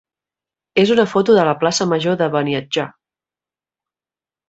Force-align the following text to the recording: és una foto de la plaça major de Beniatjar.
és 0.83 0.93
una 0.95 1.05
foto 1.11 1.35
de 1.39 1.45
la 1.49 1.53
plaça 1.65 1.89
major 1.93 2.19
de 2.25 2.33
Beniatjar. 2.39 2.89